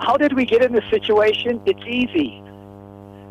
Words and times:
how 0.00 0.16
did 0.16 0.34
we 0.34 0.44
get 0.44 0.62
in 0.62 0.72
this 0.72 0.84
situation? 0.90 1.60
It's 1.66 1.82
easy. 1.86 2.42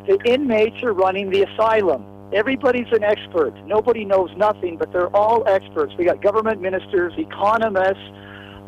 The 0.08 0.20
inmates 0.26 0.82
are 0.84 0.94
running 0.94 1.30
the 1.30 1.44
asylum. 1.44 2.06
Everybody's 2.34 2.92
an 2.92 3.04
expert. 3.04 3.54
Nobody 3.66 4.04
knows 4.04 4.30
nothing, 4.36 4.78
but 4.78 4.92
they're 4.92 5.16
all 5.16 5.48
experts. 5.48 5.94
We 5.98 6.06
got 6.06 6.22
government 6.22 6.62
ministers, 6.62 7.14
economists, 7.18 8.04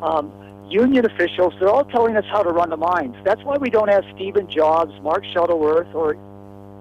um, 0.01 0.31
union 0.69 1.05
officials. 1.05 1.53
They're 1.59 1.69
all 1.69 1.85
telling 1.85 2.17
us 2.17 2.25
how 2.31 2.43
to 2.43 2.49
run 2.49 2.69
the 2.69 2.77
mines. 2.77 3.15
That's 3.23 3.43
why 3.43 3.57
we 3.57 3.69
don't 3.69 3.89
have 3.89 4.03
Stephen 4.15 4.49
Jobs, 4.49 4.93
Mark 5.01 5.23
Shuttleworth, 5.33 5.93
or 5.93 6.15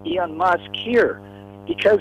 Elon 0.07 0.37
Musk 0.37 0.71
here, 0.75 1.21
because 1.67 2.01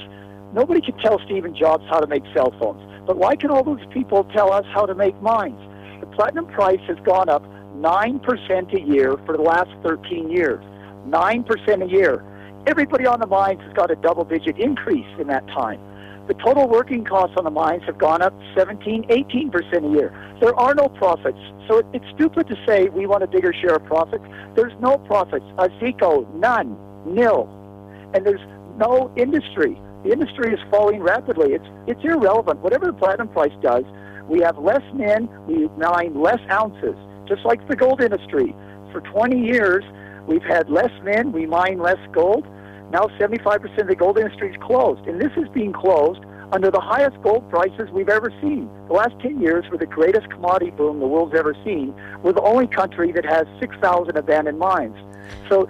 nobody 0.53 0.81
can 0.81 0.97
tell 0.99 1.19
Stephen 1.25 1.55
Jobs 1.55 1.85
how 1.89 1.99
to 1.99 2.07
make 2.07 2.23
cell 2.33 2.53
phones. 2.59 2.81
But 3.05 3.17
why 3.17 3.35
can 3.35 3.51
all 3.51 3.63
those 3.63 3.85
people 3.91 4.23
tell 4.25 4.51
us 4.51 4.65
how 4.73 4.85
to 4.85 4.95
make 4.95 5.19
mines? 5.21 5.59
The 6.01 6.07
platinum 6.07 6.47
price 6.47 6.81
has 6.87 6.97
gone 7.05 7.29
up 7.29 7.43
9% 7.81 8.73
a 8.73 8.81
year 8.81 9.17
for 9.25 9.35
the 9.35 9.43
last 9.43 9.69
13 9.83 10.29
years. 10.29 10.63
9% 11.07 11.83
a 11.83 11.89
year. 11.89 12.23
Everybody 12.67 13.05
on 13.05 13.19
the 13.19 13.27
mines 13.27 13.61
has 13.61 13.73
got 13.73 13.91
a 13.91 13.95
double 13.95 14.23
digit 14.23 14.57
increase 14.57 15.07
in 15.19 15.27
that 15.27 15.45
time. 15.47 15.79
The 16.27 16.33
total 16.33 16.67
working 16.67 17.05
costs 17.05 17.35
on 17.37 17.43
the 17.43 17.51
mines 17.51 17.83
have 17.85 17.99
gone 17.99 18.23
up 18.23 18.33
17, 18.57 19.03
18% 19.03 19.53
a 19.53 19.95
year. 19.95 20.37
There 20.41 20.55
are 20.55 20.73
no 20.73 20.89
profits. 20.89 21.37
So 21.67 21.77
it, 21.77 21.85
it's 21.93 22.05
stupid 22.15 22.47
to 22.47 22.55
say 22.65 22.89
we 22.89 23.05
want 23.05 23.21
a 23.21 23.27
bigger 23.27 23.53
share 23.53 23.75
of 23.75 23.85
profits. 23.85 24.23
There's 24.55 24.73
no 24.79 24.97
profits. 24.97 25.45
ASICO, 25.59 26.33
none, 26.33 26.75
nil. 27.05 27.47
And 28.15 28.25
there's 28.25 28.41
no 28.77 29.11
industry. 29.15 29.79
The 30.03 30.11
industry 30.11 30.51
is 30.51 30.59
falling 30.71 31.01
rapidly. 31.03 31.53
It's, 31.53 31.67
it's 31.85 32.03
irrelevant. 32.03 32.61
Whatever 32.61 32.87
the 32.87 32.93
platinum 32.93 33.27
price 33.27 33.53
does, 33.61 33.83
we 34.27 34.39
have 34.41 34.57
less 34.57 34.83
men, 34.93 35.29
we 35.45 35.67
mine 35.77 36.19
less 36.19 36.39
ounces, 36.49 36.95
just 37.27 37.45
like 37.45 37.67
the 37.67 37.75
gold 37.75 38.01
industry. 38.01 38.55
For 38.91 39.01
20 39.01 39.39
years, 39.39 39.83
we've 40.27 40.43
had 40.43 40.69
less 40.69 40.91
men, 41.03 41.31
we 41.31 41.45
mine 41.45 41.79
less 41.79 41.99
gold. 42.11 42.45
Now 42.91 43.07
75% 43.19 43.77
of 43.79 43.87
the 43.87 43.95
gold 43.95 44.17
industry 44.17 44.51
is 44.51 44.57
closed, 44.61 45.05
and 45.07 45.19
this 45.19 45.31
is 45.37 45.49
being 45.49 45.73
closed 45.73 46.23
under 46.51 46.69
the 46.69 46.79
highest 46.79 47.21
gold 47.21 47.49
prices 47.49 47.89
we've 47.91 48.09
ever 48.09 48.31
seen. 48.41 48.69
The 48.87 48.93
last 48.93 49.19
10 49.21 49.41
years 49.41 49.65
were 49.71 49.77
the 49.77 49.85
greatest 49.85 50.29
commodity 50.29 50.71
boom 50.71 50.99
the 50.99 51.07
world's 51.07 51.35
ever 51.35 51.55
seen. 51.65 51.93
We're 52.21 52.33
the 52.33 52.41
only 52.41 52.67
country 52.67 53.11
that 53.11 53.25
has 53.25 53.47
6,000 53.59 54.15
abandoned 54.15 54.59
mines. 54.59 54.95
So 55.49 55.67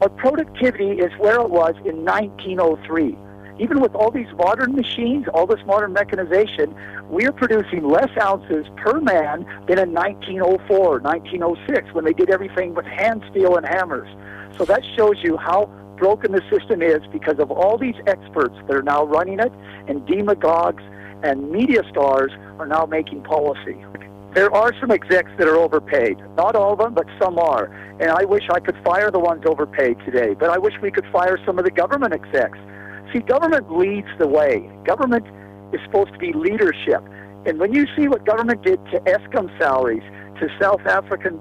our 0.00 0.08
productivity 0.08 0.90
is 0.90 1.12
where 1.18 1.40
it 1.40 1.50
was 1.50 1.74
in 1.84 2.04
1903. 2.04 3.16
Even 3.58 3.80
with 3.80 3.94
all 3.94 4.10
these 4.10 4.28
modern 4.36 4.76
machines, 4.76 5.26
all 5.34 5.46
this 5.46 5.60
modern 5.66 5.92
mechanization, 5.92 6.74
we 7.10 7.26
are 7.26 7.32
producing 7.32 7.88
less 7.88 8.10
ounces 8.22 8.66
per 8.76 9.00
man 9.00 9.44
than 9.66 9.78
in 9.78 9.92
1904, 9.92 11.00
1906, 11.00 11.92
when 11.92 12.04
they 12.04 12.12
did 12.12 12.30
everything 12.30 12.74
with 12.74 12.86
hand 12.86 13.24
steel 13.30 13.56
and 13.56 13.66
hammers. 13.66 14.08
So 14.56 14.64
that 14.66 14.84
shows 14.96 15.16
you 15.22 15.36
how 15.36 15.66
broken 15.96 16.30
the 16.30 16.42
system 16.48 16.82
is 16.82 17.00
because 17.10 17.40
of 17.40 17.50
all 17.50 17.76
these 17.76 17.96
experts 18.06 18.54
that 18.68 18.76
are 18.76 18.82
now 18.82 19.04
running 19.04 19.40
it, 19.40 19.52
and 19.88 20.06
demagogues 20.06 20.82
and 21.24 21.50
media 21.50 21.82
stars 21.90 22.30
are 22.60 22.66
now 22.66 22.86
making 22.86 23.22
policy. 23.22 23.76
There 24.34 24.54
are 24.54 24.72
some 24.78 24.92
execs 24.92 25.32
that 25.38 25.48
are 25.48 25.56
overpaid. 25.56 26.18
Not 26.36 26.54
all 26.54 26.74
of 26.74 26.78
them, 26.78 26.94
but 26.94 27.06
some 27.20 27.38
are. 27.38 27.64
And 27.98 28.10
I 28.10 28.24
wish 28.24 28.44
I 28.50 28.60
could 28.60 28.76
fire 28.84 29.10
the 29.10 29.18
ones 29.18 29.42
overpaid 29.46 29.98
today, 30.04 30.34
but 30.34 30.50
I 30.50 30.58
wish 30.58 30.74
we 30.80 30.92
could 30.92 31.06
fire 31.10 31.40
some 31.44 31.58
of 31.58 31.64
the 31.64 31.72
government 31.72 32.14
execs. 32.14 32.58
See, 33.12 33.20
government 33.20 33.70
leads 33.72 34.08
the 34.18 34.28
way. 34.28 34.68
Government 34.84 35.26
is 35.72 35.80
supposed 35.84 36.12
to 36.12 36.18
be 36.18 36.32
leadership. 36.32 37.02
And 37.46 37.58
when 37.58 37.72
you 37.72 37.86
see 37.96 38.08
what 38.08 38.26
government 38.26 38.62
did 38.62 38.84
to 38.86 39.00
Eskom 39.00 39.56
salaries, 39.58 40.02
to 40.40 40.48
South 40.60 40.84
African 40.86 41.40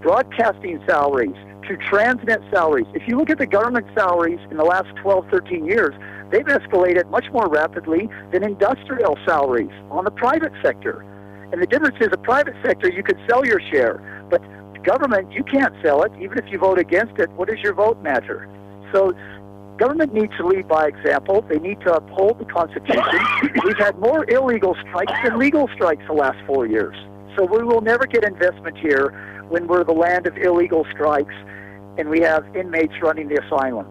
broadcasting 0.00 0.82
salaries, 0.86 1.36
to 1.68 1.76
Transnet 1.90 2.48
salaries, 2.50 2.86
if 2.94 3.06
you 3.06 3.16
look 3.16 3.30
at 3.30 3.38
the 3.38 3.46
government 3.46 3.86
salaries 3.94 4.40
in 4.50 4.56
the 4.56 4.64
last 4.64 4.88
12, 5.02 5.26
13 5.30 5.66
years, 5.66 5.94
they've 6.30 6.46
escalated 6.46 7.08
much 7.10 7.26
more 7.32 7.48
rapidly 7.48 8.08
than 8.32 8.42
industrial 8.42 9.18
salaries 9.26 9.70
on 9.90 10.04
the 10.04 10.10
private 10.10 10.52
sector. 10.62 11.04
And 11.52 11.60
the 11.60 11.66
difference 11.66 11.96
is, 12.00 12.08
the 12.08 12.18
private 12.18 12.54
sector, 12.64 12.90
you 12.90 13.02
could 13.02 13.18
sell 13.28 13.44
your 13.44 13.60
share, 13.70 14.00
but 14.30 14.40
government, 14.82 15.30
you 15.32 15.44
can't 15.44 15.74
sell 15.82 16.02
it. 16.02 16.12
Even 16.18 16.38
if 16.38 16.50
you 16.50 16.58
vote 16.58 16.78
against 16.78 17.18
it, 17.18 17.30
what 17.32 17.48
does 17.48 17.58
your 17.60 17.74
vote 17.74 18.02
matter? 18.02 18.48
So 18.92 19.14
government 19.82 20.14
needs 20.14 20.32
to 20.36 20.46
lead 20.46 20.68
by 20.68 20.86
example. 20.86 21.44
They 21.48 21.58
need 21.58 21.80
to 21.80 21.92
uphold 21.92 22.38
the 22.38 22.44
Constitution. 22.44 23.02
We've 23.64 23.76
had 23.76 23.98
more 23.98 24.30
illegal 24.30 24.76
strikes 24.80 25.12
than 25.24 25.36
legal 25.40 25.68
strikes 25.74 26.04
the 26.06 26.12
last 26.12 26.38
four 26.46 26.66
years. 26.66 26.94
So 27.36 27.44
we 27.44 27.64
will 27.64 27.80
never 27.80 28.06
get 28.06 28.22
investment 28.22 28.78
here 28.78 29.10
when 29.48 29.66
we're 29.66 29.82
the 29.82 29.92
land 29.92 30.28
of 30.28 30.36
illegal 30.36 30.86
strikes 30.92 31.34
and 31.98 32.08
we 32.08 32.20
have 32.20 32.44
inmates 32.54 32.92
running 33.02 33.26
the 33.26 33.44
asylum. 33.44 33.86